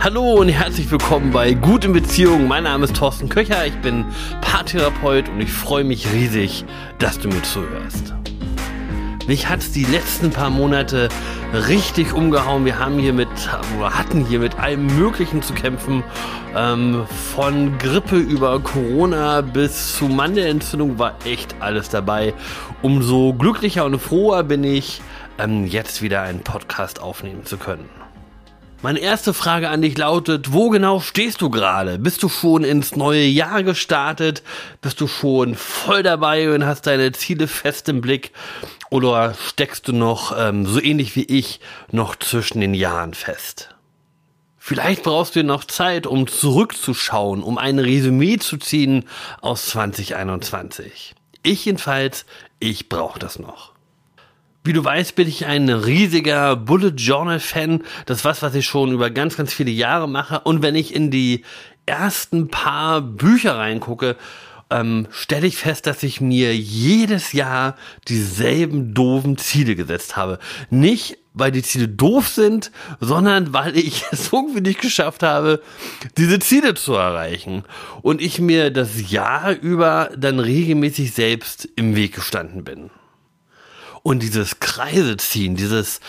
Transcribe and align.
Hallo 0.00 0.34
und 0.34 0.48
herzlich 0.48 0.88
willkommen 0.92 1.32
bei 1.32 1.54
Gut 1.54 1.84
in 1.84 1.92
Beziehung. 1.92 2.46
Mein 2.46 2.62
Name 2.62 2.84
ist 2.84 2.94
Thorsten 2.94 3.28
Köcher, 3.28 3.66
ich 3.66 3.74
bin 3.78 4.04
Paartherapeut 4.40 5.28
und 5.28 5.40
ich 5.40 5.50
freue 5.50 5.82
mich 5.82 6.12
riesig, 6.12 6.64
dass 7.00 7.18
du 7.18 7.26
mir 7.26 7.42
zuhörst. 7.42 8.14
Mich 9.26 9.48
hat 9.48 9.74
die 9.74 9.84
letzten 9.84 10.30
paar 10.30 10.50
Monate 10.50 11.08
richtig 11.52 12.12
umgehauen. 12.12 12.64
Wir 12.64 12.78
haben 12.78 13.00
hier 13.00 13.12
mit, 13.12 13.28
hatten 13.82 14.24
hier 14.24 14.38
mit 14.38 14.60
allem 14.60 14.86
Möglichen 14.86 15.42
zu 15.42 15.52
kämpfen. 15.52 16.04
Ähm, 16.54 17.04
von 17.34 17.76
Grippe 17.78 18.18
über 18.18 18.60
Corona 18.60 19.40
bis 19.40 19.96
zu 19.96 20.04
Mandelentzündung 20.04 21.00
war 21.00 21.16
echt 21.24 21.56
alles 21.58 21.88
dabei. 21.88 22.34
Umso 22.82 23.34
glücklicher 23.34 23.84
und 23.84 23.98
froher 23.98 24.44
bin 24.44 24.62
ich, 24.62 25.02
ähm, 25.38 25.66
jetzt 25.66 26.02
wieder 26.02 26.22
einen 26.22 26.40
Podcast 26.40 27.02
aufnehmen 27.02 27.44
zu 27.44 27.58
können. 27.58 27.88
Meine 28.80 29.00
erste 29.00 29.34
Frage 29.34 29.70
an 29.70 29.82
dich 29.82 29.98
lautet, 29.98 30.52
wo 30.52 30.70
genau 30.70 31.00
stehst 31.00 31.40
du 31.40 31.50
gerade? 31.50 31.98
Bist 31.98 32.22
du 32.22 32.28
schon 32.28 32.62
ins 32.62 32.94
neue 32.94 33.24
Jahr 33.24 33.64
gestartet? 33.64 34.44
Bist 34.80 35.00
du 35.00 35.08
schon 35.08 35.56
voll 35.56 36.04
dabei 36.04 36.54
und 36.54 36.64
hast 36.64 36.86
deine 36.86 37.10
Ziele 37.10 37.48
fest 37.48 37.88
im 37.88 38.00
Blick? 38.00 38.30
Oder 38.88 39.34
steckst 39.34 39.88
du 39.88 39.92
noch, 39.92 40.32
ähm, 40.38 40.64
so 40.64 40.80
ähnlich 40.80 41.16
wie 41.16 41.24
ich, 41.24 41.58
noch 41.90 42.14
zwischen 42.14 42.60
den 42.60 42.72
Jahren 42.72 43.14
fest? 43.14 43.74
Vielleicht 44.58 45.02
brauchst 45.02 45.34
du 45.34 45.42
noch 45.42 45.64
Zeit, 45.64 46.06
um 46.06 46.28
zurückzuschauen, 46.28 47.42
um 47.42 47.58
ein 47.58 47.80
Resümee 47.80 48.36
zu 48.36 48.58
ziehen 48.58 49.06
aus 49.40 49.66
2021. 49.66 51.16
Ich 51.42 51.64
jedenfalls, 51.64 52.26
ich 52.60 52.88
brauche 52.88 53.18
das 53.18 53.40
noch. 53.40 53.72
Wie 54.68 54.74
du 54.74 54.84
weißt, 54.84 55.14
bin 55.14 55.26
ich 55.26 55.46
ein 55.46 55.70
riesiger 55.70 56.54
Bullet 56.54 56.92
Journal 56.94 57.40
Fan. 57.40 57.82
Das 58.04 58.18
ist 58.18 58.24
was, 58.26 58.42
was 58.42 58.54
ich 58.54 58.66
schon 58.66 58.92
über 58.92 59.08
ganz, 59.08 59.34
ganz 59.34 59.54
viele 59.54 59.70
Jahre 59.70 60.06
mache. 60.06 60.40
Und 60.40 60.60
wenn 60.60 60.74
ich 60.74 60.94
in 60.94 61.10
die 61.10 61.46
ersten 61.86 62.48
paar 62.48 63.00
Bücher 63.00 63.56
reingucke, 63.56 64.16
ähm, 64.68 65.06
stelle 65.10 65.46
ich 65.46 65.56
fest, 65.56 65.86
dass 65.86 66.02
ich 66.02 66.20
mir 66.20 66.54
jedes 66.54 67.32
Jahr 67.32 67.76
dieselben 68.08 68.92
doofen 68.92 69.38
Ziele 69.38 69.74
gesetzt 69.74 70.18
habe. 70.18 70.38
Nicht, 70.68 71.16
weil 71.32 71.50
die 71.50 71.62
Ziele 71.62 71.88
doof 71.88 72.28
sind, 72.28 72.70
sondern 73.00 73.54
weil 73.54 73.74
ich 73.74 74.04
es 74.10 74.30
irgendwie 74.34 74.60
nicht 74.60 74.82
geschafft 74.82 75.22
habe, 75.22 75.62
diese 76.18 76.40
Ziele 76.40 76.74
zu 76.74 76.92
erreichen. 76.92 77.64
Und 78.02 78.20
ich 78.20 78.38
mir 78.38 78.70
das 78.70 79.10
Jahr 79.10 79.52
über 79.52 80.10
dann 80.14 80.38
regelmäßig 80.38 81.14
selbst 81.14 81.66
im 81.74 81.96
Weg 81.96 82.14
gestanden 82.14 82.64
bin. 82.64 82.90
Und 84.08 84.22
dieses 84.22 84.58
Kreise 84.58 85.18
ziehen, 85.18 85.54
dieses 85.54 86.00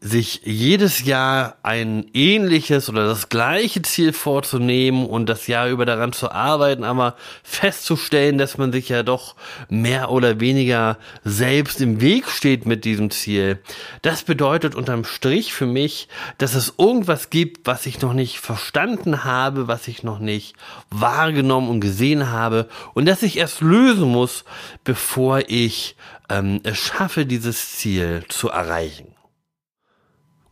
sich 0.00 0.40
jedes 0.44 1.04
Jahr 1.04 1.58
ein 1.62 2.06
ähnliches 2.14 2.88
oder 2.88 3.06
das 3.06 3.28
gleiche 3.28 3.82
Ziel 3.82 4.14
vorzunehmen 4.14 5.04
und 5.04 5.26
das 5.26 5.46
Jahr 5.46 5.68
über 5.68 5.84
daran 5.84 6.14
zu 6.14 6.30
arbeiten, 6.30 6.84
aber 6.84 7.16
festzustellen, 7.42 8.38
dass 8.38 8.56
man 8.56 8.72
sich 8.72 8.88
ja 8.88 9.02
doch 9.02 9.36
mehr 9.68 10.10
oder 10.10 10.40
weniger 10.40 10.96
selbst 11.22 11.82
im 11.82 12.00
Weg 12.00 12.30
steht 12.30 12.64
mit 12.64 12.86
diesem 12.86 13.10
Ziel. 13.10 13.58
Das 14.00 14.22
bedeutet 14.22 14.74
unterm 14.74 15.04
Strich 15.04 15.52
für 15.52 15.66
mich, 15.66 16.08
dass 16.38 16.54
es 16.54 16.72
irgendwas 16.78 17.28
gibt, 17.28 17.66
was 17.66 17.84
ich 17.84 18.00
noch 18.00 18.14
nicht 18.14 18.38
verstanden 18.40 19.22
habe, 19.22 19.68
was 19.68 19.86
ich 19.86 20.02
noch 20.02 20.18
nicht 20.18 20.54
wahrgenommen 20.88 21.68
und 21.68 21.80
gesehen 21.80 22.30
habe 22.30 22.70
und 22.94 23.04
dass 23.04 23.22
ich 23.22 23.36
erst 23.36 23.60
lösen 23.60 24.08
muss, 24.10 24.44
bevor 24.82 25.40
ich 25.46 25.94
ähm, 26.28 26.60
es 26.62 26.78
schaffe, 26.78 27.26
dieses 27.26 27.76
Ziel 27.76 28.24
zu 28.28 28.48
erreichen. 28.48 29.14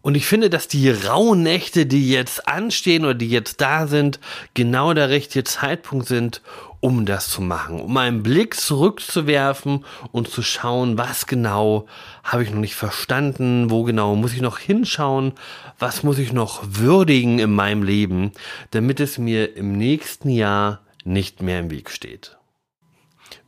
Und 0.02 0.16
ich 0.16 0.26
finde, 0.26 0.50
dass 0.50 0.66
die 0.66 0.90
rauen 0.90 1.44
Nächte, 1.44 1.86
die 1.86 2.10
jetzt 2.10 2.48
anstehen 2.48 3.04
oder 3.04 3.14
die 3.14 3.30
jetzt 3.30 3.60
da 3.60 3.86
sind, 3.86 4.18
genau 4.52 4.92
der 4.94 5.10
richtige 5.10 5.44
Zeitpunkt 5.44 6.08
sind, 6.08 6.42
um 6.80 7.06
das 7.06 7.30
zu 7.30 7.40
machen, 7.40 7.80
um 7.80 7.96
einen 7.96 8.24
Blick 8.24 8.56
zurückzuwerfen 8.56 9.84
und 10.10 10.28
zu 10.28 10.42
schauen, 10.42 10.98
was 10.98 11.28
genau 11.28 11.86
habe 12.24 12.42
ich 12.42 12.50
noch 12.50 12.58
nicht 12.58 12.74
verstanden, 12.74 13.70
wo 13.70 13.84
genau 13.84 14.16
muss 14.16 14.32
ich 14.32 14.40
noch 14.40 14.58
hinschauen, 14.58 15.34
was 15.78 16.02
muss 16.02 16.18
ich 16.18 16.32
noch 16.32 16.64
würdigen 16.66 17.38
in 17.38 17.52
meinem 17.52 17.84
Leben, 17.84 18.32
damit 18.72 18.98
es 18.98 19.18
mir 19.18 19.56
im 19.56 19.78
nächsten 19.78 20.28
Jahr 20.28 20.80
nicht 21.04 21.40
mehr 21.40 21.60
im 21.60 21.70
Weg 21.70 21.88
steht. 21.88 22.36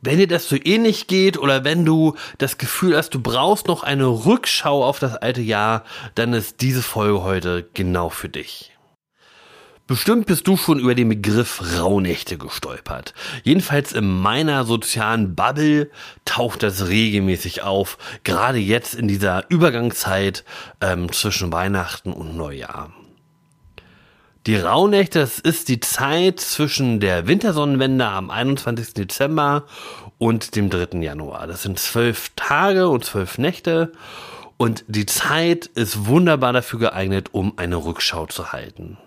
Wenn 0.01 0.17
dir 0.17 0.27
das 0.27 0.47
so 0.47 0.55
ähnlich 0.63 1.07
geht 1.07 1.37
oder 1.37 1.63
wenn 1.63 1.85
du 1.85 2.15
das 2.37 2.57
Gefühl 2.57 2.95
hast, 2.95 3.13
du 3.13 3.19
brauchst 3.19 3.67
noch 3.67 3.83
eine 3.83 4.05
Rückschau 4.05 4.83
auf 4.83 4.99
das 4.99 5.15
alte 5.15 5.41
Jahr, 5.41 5.83
dann 6.15 6.33
ist 6.33 6.61
diese 6.61 6.81
Folge 6.81 7.23
heute 7.23 7.67
genau 7.73 8.09
für 8.09 8.29
dich. 8.29 8.75
Bestimmt 9.87 10.25
bist 10.25 10.47
du 10.47 10.57
schon 10.57 10.79
über 10.79 10.95
den 10.95 11.09
Begriff 11.09 11.61
Rauhnächte 11.77 12.39
gestolpert. 12.39 13.13
Jedenfalls 13.43 13.93
in 13.93 14.19
meiner 14.19 14.63
sozialen 14.63 15.35
Bubble 15.35 15.91
taucht 16.25 16.63
das 16.63 16.87
regelmäßig 16.87 17.61
auf, 17.61 17.99
gerade 18.23 18.57
jetzt 18.57 18.95
in 18.95 19.07
dieser 19.07 19.45
Übergangszeit 19.49 20.43
ähm, 20.81 21.11
zwischen 21.11 21.51
Weihnachten 21.51 22.13
und 22.13 22.35
Neujahr. 22.35 22.91
Die 24.47 24.57
Rauhnächte, 24.57 25.17
das 25.17 25.39
ist 25.39 25.69
die 25.69 25.79
Zeit 25.79 26.39
zwischen 26.39 26.99
der 26.99 27.25
Wintersonnenwende 27.25 28.05
am 28.05 28.29
21. 28.29 28.93
Dezember 28.93 29.63
und 30.19 30.55
dem 30.55 30.69
3. 30.69 30.99
Januar. 30.99 31.47
Das 31.47 31.63
sind 31.63 31.79
zwölf 31.79 32.31
Tage 32.35 32.87
und 32.87 33.03
zwölf 33.03 33.39
Nächte 33.39 33.91
und 34.57 34.85
die 34.87 35.07
Zeit 35.07 35.65
ist 35.65 36.05
wunderbar 36.05 36.53
dafür 36.53 36.77
geeignet, 36.77 37.29
um 37.31 37.57
eine 37.57 37.77
Rückschau 37.77 38.27
zu 38.27 38.51
halten. 38.51 38.99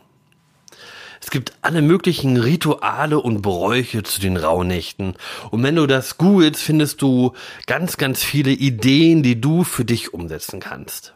Es 1.21 1.31
gibt 1.31 1.53
alle 1.63 1.83
möglichen 1.83 2.37
Rituale 2.37 3.21
und 3.21 3.41
Bräuche 3.41 4.03
zu 4.03 4.21
den 4.21 4.37
Rauhnächten. 4.37 5.15
Und 5.53 5.63
wenn 5.63 5.77
du 5.77 5.87
das 5.87 6.19
googelst, 6.19 6.61
findest 6.61 7.01
du 7.01 7.33
ganz, 7.67 7.97
ganz 7.97 8.25
viele 8.25 8.51
Ideen, 8.51 9.23
die 9.23 9.41
du 9.41 9.63
für 9.63 9.85
dich 9.85 10.13
umsetzen 10.13 10.59
kannst. 10.59 11.15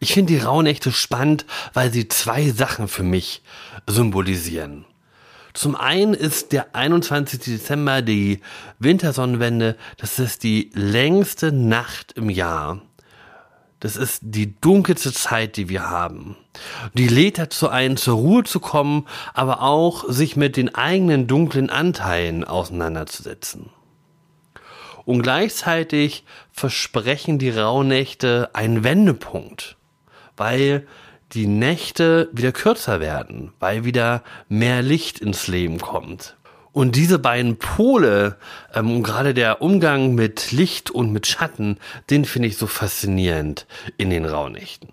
Ich 0.00 0.12
finde 0.12 0.34
die 0.34 0.40
Rauhnächte 0.40 0.92
spannend, 0.92 1.46
weil 1.72 1.92
sie 1.92 2.08
zwei 2.08 2.50
Sachen 2.50 2.88
für 2.88 3.02
mich 3.02 3.42
symbolisieren. 3.86 4.84
Zum 5.56 5.74
einen 5.74 6.12
ist 6.12 6.52
der 6.52 6.74
21. 6.74 7.40
Dezember 7.40 8.02
die 8.02 8.40
Wintersonnenwende, 8.78 9.76
das 9.96 10.18
ist 10.18 10.42
die 10.42 10.70
längste 10.74 11.50
Nacht 11.50 12.12
im 12.12 12.28
Jahr. 12.28 12.82
Das 13.80 13.96
ist 13.96 14.20
die 14.22 14.58
dunkelste 14.60 15.12
Zeit, 15.12 15.56
die 15.56 15.70
wir 15.70 15.88
haben. 15.88 16.36
Die 16.94 17.08
lädt 17.08 17.38
dazu 17.38 17.68
ein, 17.68 17.96
zur 17.96 18.16
Ruhe 18.16 18.44
zu 18.44 18.60
kommen, 18.60 19.06
aber 19.32 19.62
auch 19.62 20.04
sich 20.08 20.36
mit 20.36 20.58
den 20.58 20.74
eigenen 20.74 21.26
dunklen 21.26 21.70
Anteilen 21.70 22.44
auseinanderzusetzen. 22.44 23.70
Und 25.06 25.22
gleichzeitig 25.22 26.24
versprechen 26.52 27.38
die 27.38 27.50
Rauhnächte 27.50 28.50
einen 28.54 28.82
Wendepunkt 28.82 29.76
weil 30.36 30.86
die 31.32 31.46
Nächte 31.46 32.28
wieder 32.32 32.52
kürzer 32.52 33.00
werden, 33.00 33.52
weil 33.58 33.84
wieder 33.84 34.22
mehr 34.48 34.82
Licht 34.82 35.18
ins 35.18 35.48
Leben 35.48 35.80
kommt. 35.80 36.36
Und 36.72 36.94
diese 36.94 37.18
beiden 37.18 37.56
Pole, 37.56 38.36
ähm, 38.74 39.02
gerade 39.02 39.32
der 39.32 39.62
Umgang 39.62 40.14
mit 40.14 40.52
Licht 40.52 40.90
und 40.90 41.10
mit 41.10 41.26
Schatten, 41.26 41.78
den 42.10 42.26
finde 42.26 42.48
ich 42.48 42.58
so 42.58 42.66
faszinierend 42.66 43.66
in 43.96 44.10
den 44.10 44.26
Rauhnächten. 44.26 44.90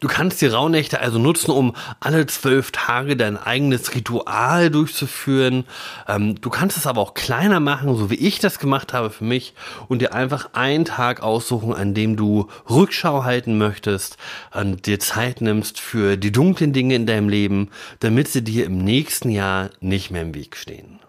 Du 0.00 0.06
kannst 0.06 0.40
die 0.40 0.46
Rauhnächte 0.46 1.00
also 1.00 1.18
nutzen, 1.18 1.50
um 1.50 1.74
alle 1.98 2.26
zwölf 2.26 2.70
Tage 2.70 3.16
dein 3.16 3.36
eigenes 3.36 3.94
Ritual 3.94 4.70
durchzuführen. 4.70 5.64
Ähm, 6.06 6.40
du 6.40 6.50
kannst 6.50 6.76
es 6.76 6.86
aber 6.86 7.00
auch 7.00 7.14
kleiner 7.14 7.58
machen, 7.58 7.96
so 7.96 8.08
wie 8.08 8.14
ich 8.14 8.38
das 8.38 8.60
gemacht 8.60 8.92
habe 8.92 9.10
für 9.10 9.24
mich, 9.24 9.54
und 9.88 10.00
dir 10.00 10.14
einfach 10.14 10.50
einen 10.52 10.84
Tag 10.84 11.22
aussuchen, 11.22 11.72
an 11.72 11.94
dem 11.94 12.16
du 12.16 12.46
Rückschau 12.70 13.24
halten 13.24 13.58
möchtest, 13.58 14.18
und 14.54 14.86
dir 14.86 15.00
Zeit 15.00 15.40
nimmst 15.40 15.80
für 15.80 16.16
die 16.16 16.30
dunklen 16.30 16.72
Dinge 16.72 16.94
in 16.94 17.06
deinem 17.06 17.28
Leben, 17.28 17.70
damit 17.98 18.28
sie 18.28 18.42
dir 18.42 18.66
im 18.66 18.78
nächsten 18.78 19.30
Jahr 19.30 19.70
nicht 19.80 20.12
mehr 20.12 20.22
im 20.22 20.34
Weg 20.34 20.56
stehen. 20.56 21.00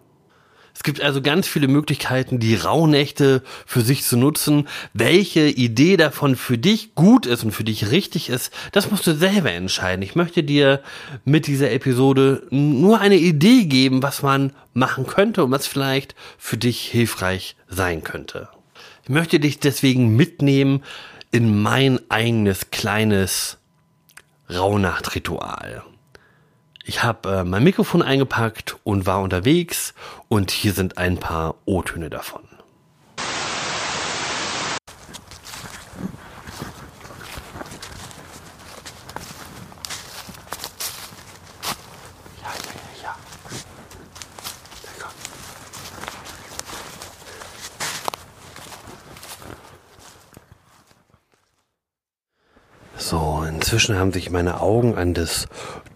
Es 0.80 0.84
gibt 0.84 1.02
also 1.02 1.22
ganz 1.22 1.46
viele 1.46 1.68
Möglichkeiten, 1.68 2.40
die 2.40 2.56
Rauhnächte 2.56 3.44
für 3.66 3.82
sich 3.82 4.06
zu 4.06 4.16
nutzen. 4.16 4.70
Welche 4.94 5.42
Idee 5.42 5.98
davon 5.98 6.38
für 6.38 6.58
dich 6.58 6.96
gut 6.96 7.26
ist 7.26 7.44
und 7.44 7.52
für 7.52 7.66
dich 7.66 7.92
richtig 7.92 8.30
ist, 8.30 8.54
das 8.72 8.90
musst 8.90 9.06
du 9.06 9.14
selber 9.14 9.52
entscheiden. 9.52 10.02
Ich 10.04 10.16
möchte 10.16 10.42
dir 10.42 10.82
mit 11.26 11.48
dieser 11.48 11.72
Episode 11.72 12.48
nur 12.50 13.02
eine 13.02 13.18
Idee 13.18 13.66
geben, 13.66 14.02
was 14.04 14.22
man 14.22 14.54
machen 14.74 15.06
könnte 15.06 15.44
und 15.44 15.52
was 15.52 15.68
vielleicht 15.68 16.16
für 16.38 16.56
dich 16.56 16.80
hilfreich 16.86 17.58
sein 17.68 18.02
könnte. 18.02 18.48
Ich 19.04 19.10
möchte 19.10 19.42
dich 19.42 19.60
deswegen 19.60 20.16
mitnehmen 20.16 20.82
in 21.30 21.62
mein 21.62 22.00
eigenes 22.10 22.72
kleines 22.72 23.58
Rauhnachtritual. 24.50 25.84
Ich 26.90 27.04
habe 27.04 27.30
äh, 27.30 27.44
mein 27.44 27.64
Mikrofon 27.64 28.02
eingepackt 28.02 28.78
und 28.84 29.06
war 29.06 29.22
unterwegs 29.22 29.94
und 30.28 30.50
hier 30.50 30.74
sind 30.74 30.98
ein 30.98 31.18
paar 31.18 31.54
O-Töne 31.66 32.10
davon. 32.10 32.42
So, 52.98 53.49
inzwischen 53.60 54.00
haben 54.00 54.14
sich 54.14 54.30
meine 54.30 54.62
Augen 54.62 54.96
an 54.96 55.14
das 55.14 55.48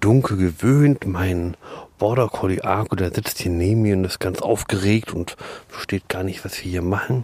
Dunkel 0.01 0.36
gewöhnt. 0.36 1.07
Mein 1.07 1.56
Border 1.98 2.27
Collie 2.27 2.62
Argo, 2.62 2.98
der 2.98 3.13
sitzt 3.13 3.39
hier 3.39 3.54
neben 3.54 3.83
mir 3.83 3.95
und 3.95 4.04
ist 4.04 4.19
ganz 4.19 4.42
aufgeregt 4.42 5.13
und 5.13 5.38
versteht 5.69 6.10
gar 6.10 6.24
nicht, 6.24 6.44
was 6.44 6.62
wir 6.62 6.69
hier 6.69 6.81
machen. 6.81 7.24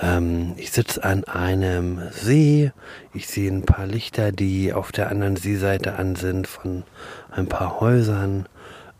Ähm, 0.00 0.54
ich 0.56 0.70
sitze 0.70 1.04
an 1.04 1.24
einem 1.24 2.00
See. 2.12 2.72
Ich 3.12 3.26
sehe 3.28 3.52
ein 3.52 3.66
paar 3.66 3.86
Lichter, 3.86 4.32
die 4.32 4.72
auf 4.72 4.90
der 4.90 5.10
anderen 5.10 5.36
Seeseite 5.36 5.96
an 5.96 6.16
sind 6.16 6.46
von 6.46 6.84
ein 7.30 7.46
paar 7.46 7.78
Häusern. 7.80 8.46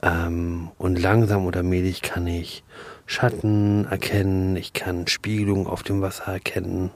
Ähm, 0.03 0.71
und 0.77 1.01
langsam 1.01 1.47
oder 1.47 1.63
mählich 1.63 2.03
kann 2.03 2.27
ich 2.27 2.63
Schatten 3.07 3.87
erkennen. 3.91 4.57
Ich 4.57 4.75
kann 4.75 5.07
Spiegelung 5.07 5.67
auf 5.67 5.83
dem 5.83 6.03
Wasser 6.03 6.31
erkennen. 6.31 6.91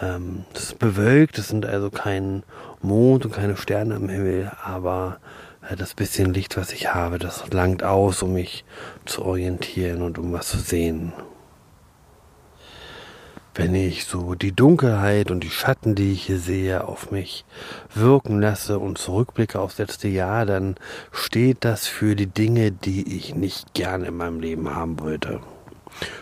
Ähm, 0.00 0.44
das 0.52 0.64
ist 0.64 0.78
bewölkt, 0.78 1.38
es 1.38 1.48
sind 1.48 1.66
also 1.66 1.90
kein 1.90 2.42
Mond 2.82 3.24
und 3.24 3.32
keine 3.32 3.56
Sterne 3.56 3.96
am 3.96 4.08
Himmel, 4.08 4.52
aber 4.62 5.18
äh, 5.68 5.76
das 5.76 5.94
bisschen 5.94 6.32
Licht, 6.32 6.56
was 6.56 6.72
ich 6.72 6.94
habe, 6.94 7.18
das 7.18 7.50
langt 7.52 7.82
aus, 7.82 8.22
um 8.22 8.34
mich 8.34 8.64
zu 9.04 9.24
orientieren 9.24 10.02
und 10.02 10.18
um 10.18 10.32
was 10.32 10.48
zu 10.48 10.58
sehen. 10.58 11.12
Wenn 13.54 13.74
ich 13.74 14.04
so 14.04 14.36
die 14.36 14.52
Dunkelheit 14.52 15.32
und 15.32 15.42
die 15.42 15.50
Schatten, 15.50 15.96
die 15.96 16.12
ich 16.12 16.26
hier 16.26 16.38
sehe, 16.38 16.86
auf 16.86 17.10
mich 17.10 17.44
wirken 17.92 18.40
lasse 18.40 18.78
und 18.78 18.98
zurückblicke 18.98 19.58
aufs 19.58 19.78
letzte 19.78 20.06
Jahr, 20.06 20.46
dann 20.46 20.76
steht 21.10 21.64
das 21.64 21.88
für 21.88 22.14
die 22.14 22.28
Dinge, 22.28 22.70
die 22.70 23.16
ich 23.16 23.34
nicht 23.34 23.74
gerne 23.74 24.06
in 24.06 24.16
meinem 24.16 24.38
Leben 24.38 24.72
haben 24.72 25.00
wollte. 25.00 25.40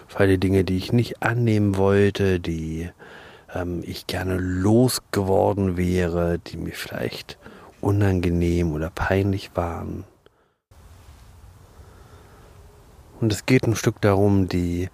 Für 0.08 0.26
die 0.26 0.38
Dinge, 0.38 0.64
die 0.64 0.78
ich 0.78 0.94
nicht 0.94 1.22
annehmen 1.22 1.76
wollte, 1.76 2.40
die 2.40 2.88
ähm, 3.56 3.82
ich 3.84 4.06
gerne 4.06 4.36
losgeworden 4.36 5.76
wäre, 5.76 6.38
die 6.38 6.56
mir 6.56 6.74
vielleicht 6.74 7.38
unangenehm 7.80 8.72
oder 8.72 8.90
peinlich 8.90 9.50
waren. 9.54 10.04
Und 13.20 13.32
es 13.32 13.46
geht 13.46 13.64
ein 13.64 13.76
Stück 13.76 14.00
darum, 14.00 14.48
die 14.48 14.90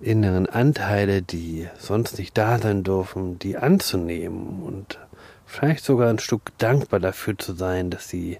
inneren 0.00 0.46
Anteile, 0.46 1.22
die 1.22 1.68
sonst 1.78 2.18
nicht 2.18 2.36
da 2.36 2.58
sein 2.58 2.82
dürfen, 2.82 3.38
die 3.38 3.56
anzunehmen 3.56 4.62
und 4.62 4.98
vielleicht 5.46 5.84
sogar 5.84 6.08
ein 6.08 6.18
Stück 6.18 6.52
dankbar 6.58 7.00
dafür 7.00 7.36
zu 7.38 7.52
sein, 7.52 7.90
dass 7.90 8.08
sie 8.08 8.38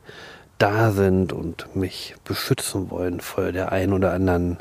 da 0.58 0.90
sind 0.90 1.32
und 1.32 1.74
mich 1.76 2.14
beschützen 2.24 2.90
wollen 2.90 3.20
vor 3.20 3.52
der 3.52 3.72
ein 3.72 3.92
oder 3.92 4.12
anderen 4.12 4.58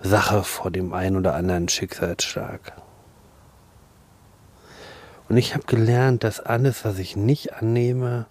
Sache, 0.00 0.44
vor 0.44 0.70
dem 0.70 0.92
ein 0.92 1.16
oder 1.16 1.34
anderen 1.34 1.68
Schicksalsschlag. 1.68 2.72
Und 5.28 5.36
ich 5.36 5.54
habe 5.54 5.64
gelernt, 5.66 6.24
dass 6.24 6.40
alles, 6.40 6.84
was 6.84 6.98
ich 6.98 7.16
nicht 7.16 7.54
annehme, 7.54 8.26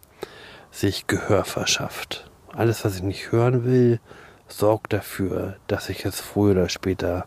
sich 0.72 1.08
Gehör 1.08 1.46
verschafft. 1.46 2.30
Alles, 2.54 2.84
was 2.84 2.96
ich 2.96 3.04
nicht 3.04 3.32
hören 3.32 3.66
will, 3.66 4.00
sorgt 4.48 4.94
dafür, 4.94 5.58
dass 5.68 5.90
ich 5.90 6.06
es 6.06 6.20
früher 6.20 6.52
oder 6.52 6.70
später 6.70 7.26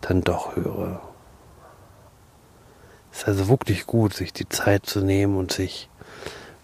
dann 0.00 0.22
doch 0.22 0.56
höre. 0.56 1.02
Es 3.12 3.18
ist 3.18 3.28
also 3.28 3.48
wirklich 3.48 3.86
gut, 3.86 4.14
sich 4.14 4.32
die 4.32 4.48
Zeit 4.48 4.86
zu 4.86 5.00
nehmen 5.00 5.36
und 5.36 5.52
sich 5.52 5.90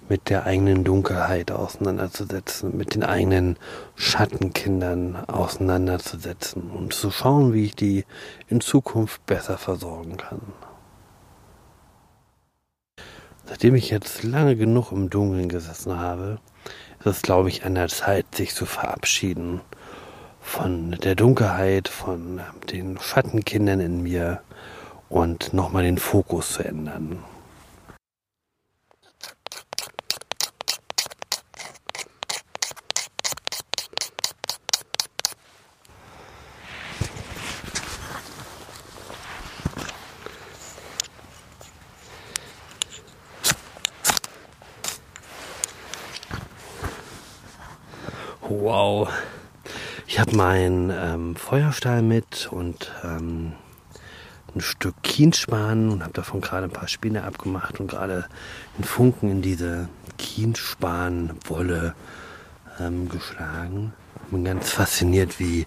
mit 0.08 0.30
der 0.30 0.46
eigenen 0.46 0.84
Dunkelheit 0.84 1.50
auseinanderzusetzen, 1.50 2.76
mit 2.76 2.94
den 2.94 3.02
eigenen 3.02 3.58
Schattenkindern 3.96 5.16
auseinanderzusetzen 5.26 6.70
und 6.70 6.94
zu 6.94 7.10
schauen, 7.10 7.52
wie 7.52 7.64
ich 7.64 7.74
die 7.74 8.04
in 8.48 8.60
Zukunft 8.60 9.26
besser 9.26 9.58
versorgen 9.58 10.16
kann. 10.16 10.40
Nachdem 13.48 13.74
ich 13.74 13.90
jetzt 13.90 14.22
lange 14.22 14.56
genug 14.56 14.92
im 14.92 15.08
Dunkeln 15.08 15.48
gesessen 15.48 15.98
habe, 15.98 16.38
ist 17.00 17.06
es, 17.06 17.22
glaube 17.22 17.48
ich, 17.48 17.64
an 17.64 17.74
der 17.74 17.88
Zeit, 17.88 18.26
sich 18.34 18.54
zu 18.54 18.66
verabschieden 18.66 19.60
von 20.40 20.92
der 20.92 21.14
Dunkelheit, 21.14 21.88
von 21.88 22.40
den 22.70 22.98
Schattenkindern 22.98 23.80
in 23.80 24.02
mir 24.02 24.40
und 25.08 25.52
nochmal 25.52 25.84
den 25.84 25.98
Fokus 25.98 26.54
zu 26.54 26.64
ändern. 26.64 27.18
Wow. 48.48 49.08
Ich 50.06 50.20
habe 50.20 50.36
meinen 50.36 50.90
ähm, 50.90 51.34
Feuerstahl 51.34 52.00
mit 52.00 52.48
und 52.52 52.92
ähm, 53.02 53.54
ein 54.54 54.60
Stück 54.60 54.94
Kienspan 55.02 55.90
und 55.90 56.02
habe 56.04 56.12
davon 56.12 56.40
gerade 56.40 56.66
ein 56.66 56.70
paar 56.70 56.86
Späne 56.86 57.24
abgemacht 57.24 57.80
und 57.80 57.88
gerade 57.88 58.26
einen 58.76 58.84
Funken 58.84 59.30
in 59.30 59.42
diese 59.42 59.88
Kienspanwolle 60.18 61.94
ähm, 62.78 63.08
geschlagen. 63.08 63.92
Bin 64.30 64.44
ganz 64.44 64.70
fasziniert, 64.70 65.40
wie 65.40 65.66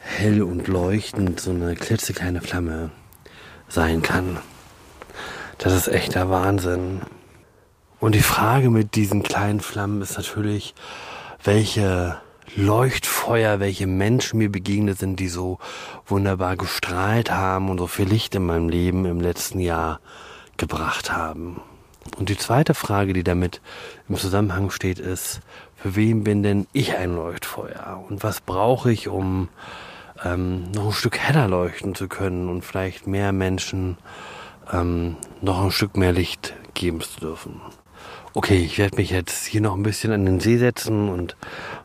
hell 0.00 0.42
und 0.42 0.66
leuchtend 0.66 1.38
so 1.38 1.52
eine 1.52 1.76
klitzekleine 1.76 2.40
Flamme 2.40 2.90
sein 3.68 4.02
kann. 4.02 4.38
Das 5.58 5.72
ist 5.74 5.86
echter 5.86 6.28
Wahnsinn. 6.28 7.02
Und 8.00 8.16
die 8.16 8.22
Frage 8.22 8.70
mit 8.70 8.96
diesen 8.96 9.22
kleinen 9.22 9.60
Flammen 9.60 10.02
ist 10.02 10.16
natürlich, 10.16 10.74
welche 11.44 12.20
Leuchtfeuer, 12.56 13.60
welche 13.60 13.86
Menschen 13.86 14.38
mir 14.38 14.50
begegnet 14.50 14.98
sind, 14.98 15.20
die 15.20 15.28
so 15.28 15.58
wunderbar 16.06 16.56
gestrahlt 16.56 17.30
haben 17.30 17.70
und 17.70 17.78
so 17.78 17.86
viel 17.86 18.08
Licht 18.08 18.34
in 18.34 18.44
meinem 18.44 18.68
Leben 18.68 19.04
im 19.04 19.20
letzten 19.20 19.60
Jahr 19.60 20.00
gebracht 20.56 21.12
haben. 21.12 21.60
Und 22.18 22.28
die 22.28 22.36
zweite 22.36 22.74
Frage, 22.74 23.12
die 23.12 23.22
damit 23.22 23.60
im 24.08 24.16
Zusammenhang 24.16 24.70
steht, 24.70 24.98
ist, 24.98 25.40
für 25.76 25.96
wen 25.96 26.24
bin 26.24 26.42
denn 26.42 26.66
ich 26.72 26.96
ein 26.96 27.14
Leuchtfeuer? 27.14 28.04
Und 28.08 28.22
was 28.22 28.40
brauche 28.40 28.90
ich, 28.90 29.08
um 29.08 29.48
ähm, 30.24 30.70
noch 30.72 30.86
ein 30.86 30.92
Stück 30.92 31.18
heller 31.18 31.48
leuchten 31.48 31.94
zu 31.94 32.08
können 32.08 32.48
und 32.48 32.64
vielleicht 32.64 33.06
mehr 33.06 33.32
Menschen 33.32 33.96
ähm, 34.72 35.16
noch 35.40 35.62
ein 35.62 35.70
Stück 35.70 35.96
mehr 35.96 36.12
Licht 36.12 36.54
geben 36.74 37.00
zu 37.00 37.20
dürfen? 37.20 37.60
Okay, 38.34 38.58
ich 38.58 38.78
werde 38.78 38.96
mich 38.96 39.10
jetzt 39.10 39.46
hier 39.46 39.60
noch 39.60 39.74
ein 39.74 39.82
bisschen 39.82 40.12
an 40.12 40.24
den 40.24 40.40
See 40.40 40.58
setzen 40.58 41.08
und 41.08 41.36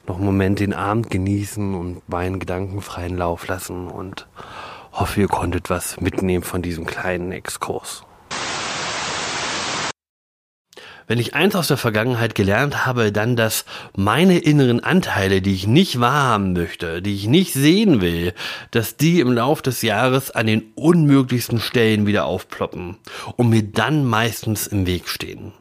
noch 0.07 0.17
einen 0.17 0.25
Moment 0.25 0.59
den 0.59 0.73
Abend 0.73 1.09
genießen 1.09 1.73
und 1.73 2.07
meinen 2.07 2.39
Gedanken 2.39 2.81
freien 2.81 3.17
Lauf 3.17 3.47
lassen 3.47 3.87
und 3.87 4.27
hoffe, 4.91 5.21
ihr 5.21 5.27
konntet 5.27 5.69
was 5.69 5.99
mitnehmen 5.99 6.43
von 6.43 6.61
diesem 6.61 6.85
kleinen 6.85 7.31
Exkurs. 7.31 8.03
Wenn 11.07 11.19
ich 11.19 11.35
eins 11.35 11.55
aus 11.55 11.67
der 11.67 11.77
Vergangenheit 11.77 12.33
gelernt 12.33 12.87
habe, 12.87 13.11
dann, 13.11 13.35
dass 13.35 13.65
meine 13.95 14.39
inneren 14.39 14.83
Anteile, 14.83 15.41
die 15.41 15.53
ich 15.53 15.67
nicht 15.67 15.99
wahrhaben 15.99 16.53
möchte, 16.53 17.01
die 17.03 17.13
ich 17.13 17.27
nicht 17.27 17.53
sehen 17.53 18.01
will, 18.01 18.33
dass 18.71 18.97
die 18.97 19.19
im 19.19 19.31
Lauf 19.31 19.61
des 19.61 19.83
Jahres 19.83 20.31
an 20.31 20.47
den 20.47 20.71
unmöglichsten 20.73 21.59
Stellen 21.59 22.07
wieder 22.07 22.25
aufploppen 22.25 22.97
und 23.35 23.49
mir 23.49 23.61
dann 23.61 24.03
meistens 24.03 24.65
im 24.65 24.87
Weg 24.87 25.07
stehen. 25.07 25.53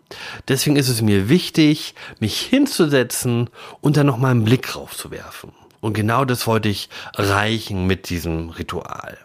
Deswegen 0.49 0.77
ist 0.77 0.89
es 0.89 1.03
mir 1.03 1.29
wichtig, 1.29 1.95
mich 2.21 2.41
hinzusetzen 2.41 3.51
und 3.83 3.99
dann 3.99 4.07
nochmal 4.07 4.31
einen 4.31 4.45
Blick 4.45 4.67
drauf 4.67 4.97
zu 4.97 5.11
werfen. 5.11 5.53
Und 5.81 5.93
genau 5.93 6.25
das 6.25 6.47
wollte 6.47 6.71
ich 6.71 6.89
erreichen 7.15 7.87
mit 7.87 8.09
diesem 8.09 8.49
Ritual. 8.49 9.19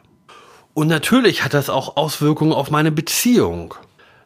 Und 0.73 0.87
natürlich 0.87 1.45
hat 1.45 1.53
das 1.53 1.69
auch 1.69 1.95
Auswirkungen 1.95 2.51
auf 2.51 2.71
meine 2.71 2.91
Beziehung. 2.91 3.75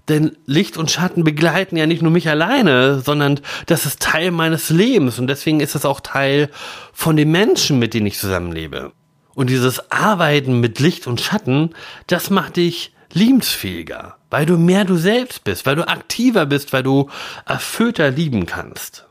Denn 0.09 0.35
Licht 0.45 0.77
und 0.77 0.91
Schatten 0.91 1.23
begleiten 1.23 1.77
ja 1.77 1.85
nicht 1.85 2.01
nur 2.01 2.11
mich 2.11 2.27
alleine, 2.27 2.99
sondern 2.99 3.39
das 3.67 3.85
ist 3.85 4.01
Teil 4.01 4.31
meines 4.31 4.69
Lebens 4.69 5.17
und 5.17 5.27
deswegen 5.27 5.61
ist 5.61 5.75
es 5.75 5.85
auch 5.85 6.01
Teil 6.01 6.49
von 6.91 7.15
den 7.15 7.31
Menschen, 7.31 7.79
mit 7.79 7.93
denen 7.93 8.07
ich 8.07 8.19
zusammenlebe. 8.19 8.91
Und 9.33 9.49
dieses 9.49 9.91
Arbeiten 9.91 10.59
mit 10.59 10.79
Licht 10.79 11.07
und 11.07 11.21
Schatten, 11.21 11.71
das 12.07 12.29
macht 12.29 12.57
dich 12.57 12.93
liebensfähiger, 13.13 14.17
weil 14.29 14.45
du 14.45 14.57
mehr 14.57 14.85
du 14.85 14.97
selbst 14.97 15.43
bist, 15.43 15.65
weil 15.65 15.75
du 15.75 15.87
aktiver 15.87 16.45
bist, 16.45 16.73
weil 16.73 16.83
du 16.83 17.09
erfüllter 17.45 18.11
lieben 18.11 18.45
kannst. 18.45 19.07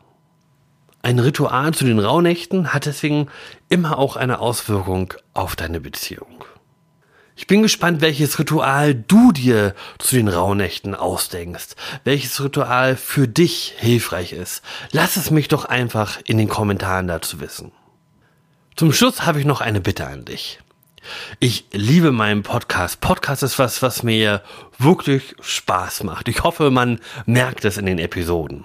Ein 1.00 1.18
Ritual 1.18 1.75
zu 1.75 1.84
den 1.84 1.99
Rauhnächten 1.99 2.72
hat 2.72 2.87
deswegen 2.87 3.28
immer 3.68 3.99
auch 3.99 4.16
eine 4.16 4.38
Auswirkung 4.38 5.14
auf 5.32 5.56
deine 5.56 5.80
Beziehung. 5.80 6.31
Ich 7.34 7.46
bin 7.46 7.62
gespannt, 7.62 8.00
welches 8.00 8.38
Ritual 8.38 8.94
du 8.94 9.32
dir 9.32 9.74
zu 9.98 10.16
den 10.16 10.28
Rauhnächten 10.28 10.94
ausdenkst. 10.94 11.76
Welches 12.04 12.42
Ritual 12.42 12.96
für 12.96 13.26
dich 13.26 13.74
hilfreich 13.78 14.32
ist. 14.32 14.62
Lass 14.90 15.16
es 15.16 15.30
mich 15.30 15.48
doch 15.48 15.64
einfach 15.64 16.20
in 16.24 16.38
den 16.38 16.48
Kommentaren 16.48 17.08
dazu 17.08 17.40
wissen. 17.40 17.72
Zum 18.76 18.92
Schluss 18.92 19.24
habe 19.24 19.40
ich 19.40 19.46
noch 19.46 19.60
eine 19.60 19.80
Bitte 19.80 20.06
an 20.06 20.24
dich. 20.24 20.60
Ich 21.40 21.66
liebe 21.72 22.12
meinen 22.12 22.42
Podcast. 22.42 23.00
Podcast 23.00 23.42
ist 23.42 23.58
was, 23.58 23.82
was 23.82 24.02
mir 24.02 24.42
wirklich 24.78 25.34
Spaß 25.40 26.04
macht. 26.04 26.28
Ich 26.28 26.42
hoffe, 26.42 26.70
man 26.70 27.00
merkt 27.26 27.64
es 27.64 27.76
in 27.76 27.86
den 27.86 27.98
Episoden. 27.98 28.64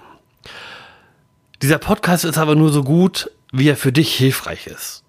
Dieser 1.62 1.78
Podcast 1.78 2.24
ist 2.24 2.38
aber 2.38 2.54
nur 2.54 2.70
so 2.70 2.84
gut, 2.84 3.30
wie 3.50 3.68
er 3.68 3.76
für 3.76 3.92
dich 3.92 4.14
hilfreich 4.14 4.66
ist. 4.66 5.02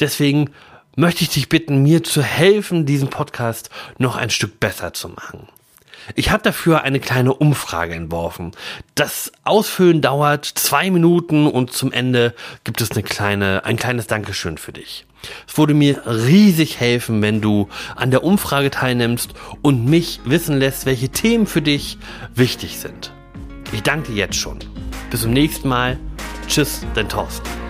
Deswegen 0.00 0.50
möchte 0.98 1.22
ich 1.22 1.30
dich 1.30 1.48
bitten, 1.48 1.82
mir 1.82 2.02
zu 2.02 2.22
helfen, 2.22 2.84
diesen 2.84 3.08
Podcast 3.08 3.70
noch 3.98 4.16
ein 4.16 4.30
Stück 4.30 4.58
besser 4.58 4.92
zu 4.92 5.08
machen. 5.08 5.48
Ich 6.16 6.30
habe 6.30 6.42
dafür 6.42 6.82
eine 6.82 7.00
kleine 7.00 7.34
Umfrage 7.34 7.94
entworfen. 7.94 8.52
Das 8.94 9.30
Ausfüllen 9.44 10.00
dauert 10.00 10.44
zwei 10.44 10.90
Minuten 10.90 11.46
und 11.46 11.72
zum 11.72 11.92
Ende 11.92 12.34
gibt 12.64 12.80
es 12.80 12.90
eine 12.90 13.02
kleine, 13.02 13.64
ein 13.64 13.76
kleines 13.76 14.06
Dankeschön 14.06 14.58
für 14.58 14.72
dich. 14.72 15.06
Es 15.46 15.56
würde 15.56 15.74
mir 15.74 16.02
riesig 16.06 16.80
helfen, 16.80 17.22
wenn 17.22 17.40
du 17.40 17.68
an 17.94 18.10
der 18.10 18.24
Umfrage 18.24 18.70
teilnimmst 18.70 19.34
und 19.62 19.84
mich 19.84 20.20
wissen 20.24 20.58
lässt, 20.58 20.86
welche 20.86 21.10
Themen 21.10 21.46
für 21.46 21.62
dich 21.62 21.98
wichtig 22.34 22.78
sind. 22.78 23.12
Ich 23.72 23.82
danke 23.82 24.12
dir 24.12 24.18
jetzt 24.18 24.36
schon. 24.36 24.58
Bis 25.10 25.20
zum 25.20 25.32
nächsten 25.32 25.68
Mal. 25.68 25.98
Tschüss, 26.48 26.84
dein 26.94 27.08
Thorsten. 27.08 27.67